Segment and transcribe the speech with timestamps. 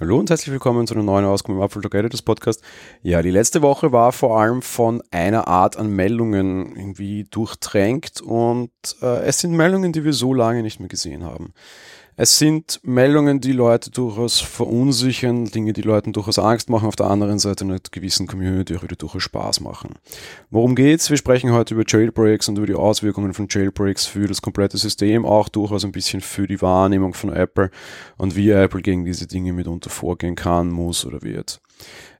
[0.00, 2.64] Hallo und herzlich willkommen zu einer neuen Ausgabe im Apple Talk Editors Podcast.
[3.02, 8.72] Ja, die letzte Woche war vor allem von einer Art an Meldungen irgendwie durchtränkt und
[9.02, 11.54] äh, es sind Meldungen, die wir so lange nicht mehr gesehen haben.
[12.16, 17.10] Es sind Meldungen, die Leute durchaus verunsichern, Dinge, die Leuten durchaus Angst machen, auf der
[17.10, 19.94] anderen Seite einer gewissen Community auch wieder durchaus Spaß machen.
[20.48, 21.10] Worum geht's?
[21.10, 25.26] Wir sprechen heute über Jailbreaks und über die Auswirkungen von Jailbreaks für das komplette System,
[25.26, 27.72] auch durchaus ein bisschen für die Wahrnehmung von Apple
[28.16, 31.60] und wie Apple gegen diese Dinge mitunter vorgehen kann, muss oder wird.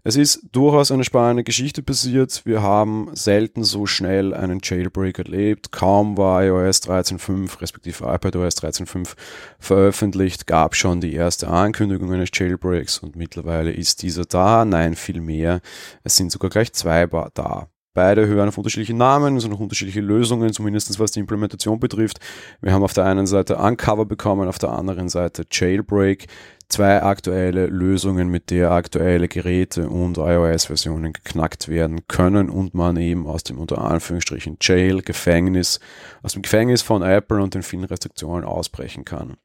[0.06, 2.42] Es ist durchaus eine spannende Geschichte passiert.
[2.44, 5.72] Wir haben selten so schnell einen Jailbreak erlebt.
[5.72, 9.14] Kaum war iOS 13.5 respektive iPadOS 13.5
[9.58, 14.66] veröffentlicht, gab schon die erste Ankündigung eines Jailbreaks und mittlerweile ist dieser da.
[14.66, 15.62] Nein, viel mehr.
[16.02, 17.68] Es sind sogar gleich zwei da.
[17.94, 22.18] Beide hören auf unterschiedliche Namen, sind auch unterschiedliche Lösungen, zumindest was die Implementation betrifft.
[22.60, 26.27] Wir haben auf der einen Seite Uncover bekommen, auf der anderen Seite Jailbreak
[26.69, 33.28] zwei aktuelle Lösungen, mit der aktuelle Geräte und iOS-Versionen geknackt werden können und man eben
[33.28, 35.78] aus dem unter Anführungsstrichen Jail, Gefängnis,
[36.22, 39.36] aus dem Gefängnis von Apple und den vielen Restriktionen ausbrechen kann.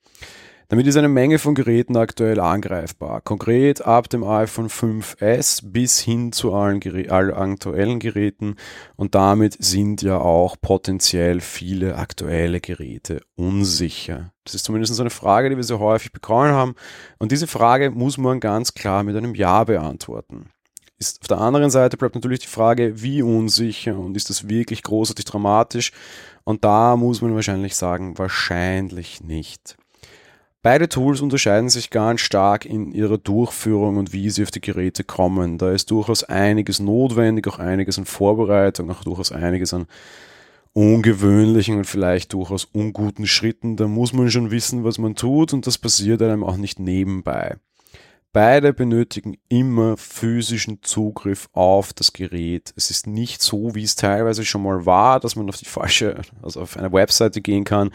[0.72, 3.22] Damit ist eine Menge von Geräten aktuell angreifbar.
[3.22, 8.56] Konkret ab dem iPhone 5S bis hin zu allen, allen aktuellen Geräten.
[8.96, 14.32] Und damit sind ja auch potenziell viele aktuelle Geräte unsicher.
[14.44, 16.76] Das ist zumindest eine Frage, die wir sehr häufig bekommen haben.
[17.18, 20.52] Und diese Frage muss man ganz klar mit einem Ja beantworten.
[21.00, 24.84] Ist auf der anderen Seite bleibt natürlich die Frage, wie unsicher und ist das wirklich
[24.84, 25.94] großartig dramatisch?
[26.44, 29.78] Und da muss man wahrscheinlich sagen, wahrscheinlich nicht.
[30.62, 35.06] Beide Tools unterscheiden sich ganz stark in ihrer Durchführung und wie sie auf die Geräte
[35.06, 35.58] kommen.
[35.58, 39.88] Da ist durchaus einiges notwendig, auch einiges an Vorbereitung, auch durchaus einiges an
[40.74, 43.78] ungewöhnlichen und vielleicht durchaus unguten Schritten.
[43.78, 47.56] Da muss man schon wissen, was man tut und das passiert einem auch nicht nebenbei.
[48.32, 52.72] Beide benötigen immer physischen Zugriff auf das Gerät.
[52.76, 56.22] Es ist nicht so, wie es teilweise schon mal war, dass man auf die falsche,
[56.44, 57.92] also auf eine Webseite gehen kann,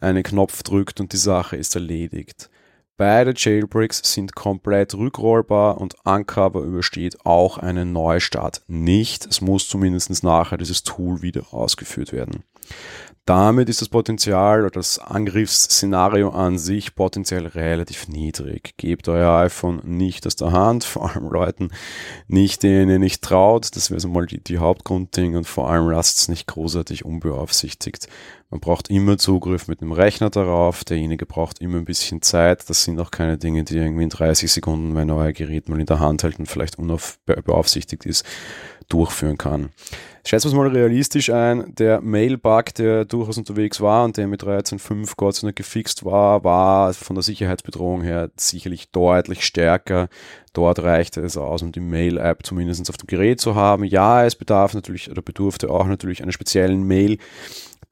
[0.00, 2.50] einen Knopf drückt und die Sache ist erledigt.
[2.98, 9.24] Beide Jailbreaks sind komplett rückrollbar und Uncover übersteht auch einen Neustart nicht.
[9.24, 12.42] Es muss zumindest nachher dieses Tool wieder ausgeführt werden.
[13.28, 18.72] Damit ist das Potenzial oder das Angriffsszenario an sich potenziell relativ niedrig.
[18.78, 21.68] Gebt euer iPhone nicht aus der Hand, vor allem Leuten
[22.26, 23.76] nicht, denen ihr nicht traut.
[23.76, 28.08] Das wäre so mal die, die Hauptgrundding und vor allem lasst es nicht großartig unbeaufsichtigt.
[28.48, 30.84] Man braucht immer Zugriff mit einem Rechner darauf.
[30.84, 32.70] Derjenige braucht immer ein bisschen Zeit.
[32.70, 35.84] Das sind auch keine Dinge, die irgendwie in 30 Sekunden, wenn euer Gerät mal in
[35.84, 38.24] der Hand hält und vielleicht unbeaufsichtigt ist,
[38.88, 39.68] durchführen kann.
[40.28, 44.42] Schätzen wir es mal realistisch ein, der Mail-Bug, der durchaus unterwegs war und der mit
[44.42, 50.10] 13.5 Gott sei Dank gefixt war, war von der Sicherheitsbedrohung her sicherlich deutlich stärker.
[50.52, 53.84] Dort reichte es aus, um die Mail-App zumindest auf dem Gerät zu haben.
[53.84, 57.16] Ja, es bedarf natürlich oder bedurfte auch natürlich einer speziellen Mail,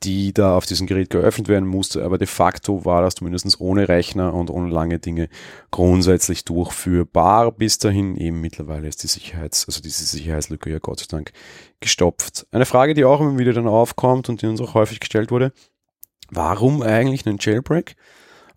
[0.03, 3.89] die da auf diesem Gerät geöffnet werden musste, aber de facto war das zumindest ohne
[3.89, 5.29] Rechner und ohne lange Dinge
[5.71, 7.51] grundsätzlich durchführbar.
[7.53, 11.33] Bis dahin eben mittlerweile ist die Sicherheits, also diese Sicherheitslücke ja Gott sei Dank
[11.81, 12.47] gestopft.
[12.51, 15.53] Eine Frage, die auch immer wieder dann aufkommt und die uns auch häufig gestellt wurde,
[16.31, 17.97] warum eigentlich einen Jailbreak?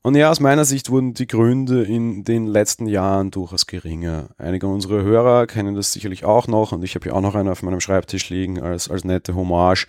[0.02, 4.30] Und ja, aus meiner Sicht wurden die Gründe in den letzten Jahren durchaus geringer.
[4.38, 7.50] Einige unserer Hörer kennen das sicherlich auch noch und ich habe ja auch noch einen
[7.50, 9.88] auf meinem Schreibtisch liegen als, als nette Hommage.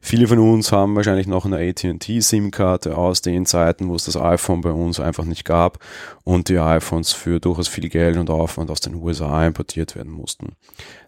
[0.00, 4.62] Viele von uns haben wahrscheinlich noch eine AT&T-SIM-Karte aus den Zeiten, wo es das iPhone
[4.62, 5.78] bei uns einfach nicht gab
[6.24, 10.56] und die iPhones für durchaus viel Geld und Aufwand aus den USA importiert werden mussten.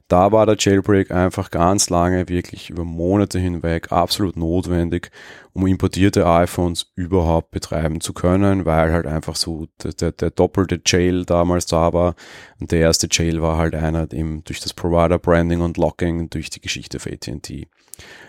[0.09, 5.11] Da war der Jailbreak einfach ganz lange, wirklich über Monate hinweg absolut notwendig,
[5.55, 10.81] um importierte iPhones überhaupt betreiben zu können, weil halt einfach so der, der, der doppelte
[10.85, 12.15] Jail damals da war.
[12.61, 16.51] Und der erste Jail war halt einer eben durch das Provider Branding und Locking durch
[16.51, 17.69] die Geschichte für AT&T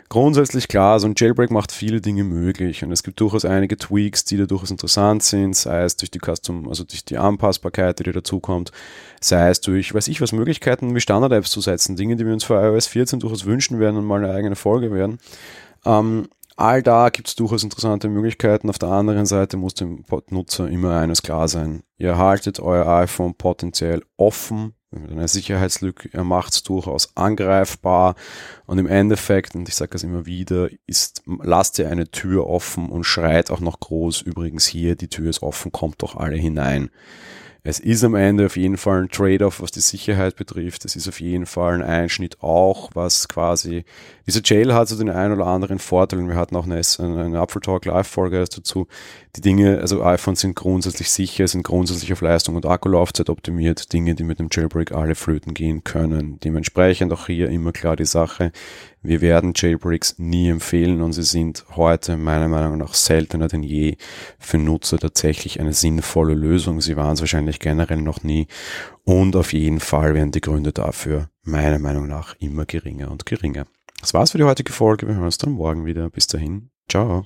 [0.09, 4.24] grundsätzlich klar, so ein Jailbreak macht viele Dinge möglich und es gibt durchaus einige Tweaks,
[4.24, 8.12] die da durchaus interessant sind, sei es durch die Custom, also durch die Anpassbarkeit, die
[8.12, 8.71] dazukommt,
[9.19, 12.44] sei es durch, weiß ich was, Möglichkeiten wie Standard-Apps zu setzen, Dinge, die wir uns
[12.44, 15.18] für iOS 14 durchaus wünschen werden und mal eine eigene Folge werden.
[15.86, 18.69] Ähm, all da gibt es durchaus interessante Möglichkeiten.
[18.69, 21.84] Auf der anderen Seite muss dem Nutzer immer eines klar sein.
[21.98, 28.16] Ihr haltet euer iPhone potenziell offen mit einer Sicherheitslücke, er macht es durchaus angreifbar
[28.66, 32.90] und im Endeffekt, und ich sage das immer wieder, ist, lasst ihr eine Tür offen
[32.90, 36.90] und schreit auch noch groß, übrigens hier, die Tür ist offen, kommt doch alle hinein.
[37.67, 40.85] Es ist am Ende auf jeden Fall ein Trade-off, was die Sicherheit betrifft.
[40.85, 43.85] Es ist auf jeden Fall ein Einschnitt auch, was quasi
[44.27, 47.62] Dieser Jail hat so den einen oder anderen Vorteil wir hatten auch eine, eine Apple
[47.62, 48.85] Talk Live-Folge dazu.
[49.35, 53.91] Die Dinge, also iPhones sind grundsätzlich sicher, sind grundsätzlich auf Leistung und Akkulaufzeit optimiert.
[53.94, 56.39] Dinge, die mit dem Jailbreak alle flöten gehen können.
[56.41, 58.51] Dementsprechend auch hier immer klar die Sache.
[59.06, 63.97] Wir werden Jailbreaks nie empfehlen und sie sind heute meiner Meinung nach seltener denn je
[64.39, 66.81] für Nutzer tatsächlich eine sinnvolle Lösung.
[66.81, 68.48] Sie waren es wahrscheinlich generell noch nie
[69.04, 73.66] und auf jeden Fall werden die Gründe dafür meiner Meinung nach immer geringer und geringer.
[74.02, 75.07] Das war's für die heutige Folge.
[75.07, 76.10] Wir hören uns dann morgen wieder.
[76.10, 76.69] Bis dahin.
[76.90, 77.25] Ciao.